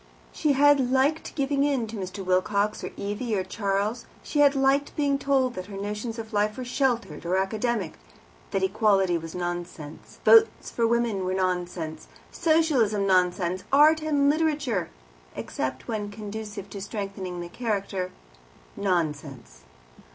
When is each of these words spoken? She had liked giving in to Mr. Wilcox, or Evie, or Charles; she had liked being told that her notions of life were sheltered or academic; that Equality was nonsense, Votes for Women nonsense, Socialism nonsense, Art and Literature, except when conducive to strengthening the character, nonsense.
She 0.33 0.53
had 0.53 0.91
liked 0.91 1.35
giving 1.35 1.63
in 1.63 1.85
to 1.85 1.95
Mr. 1.95 2.25
Wilcox, 2.25 2.83
or 2.83 2.89
Evie, 2.97 3.35
or 3.35 3.43
Charles; 3.43 4.07
she 4.23 4.39
had 4.39 4.55
liked 4.55 4.95
being 4.95 5.19
told 5.19 5.53
that 5.53 5.67
her 5.67 5.77
notions 5.77 6.17
of 6.17 6.33
life 6.33 6.57
were 6.57 6.65
sheltered 6.65 7.23
or 7.23 7.37
academic; 7.37 7.99
that 8.49 8.63
Equality 8.63 9.15
was 9.19 9.35
nonsense, 9.35 10.17
Votes 10.25 10.71
for 10.71 10.87
Women 10.87 11.19
nonsense, 11.35 12.07
Socialism 12.31 13.05
nonsense, 13.05 13.63
Art 13.71 14.01
and 14.01 14.27
Literature, 14.27 14.89
except 15.35 15.87
when 15.87 16.09
conducive 16.09 16.67
to 16.71 16.81
strengthening 16.81 17.39
the 17.39 17.47
character, 17.47 18.09
nonsense. 18.75 19.61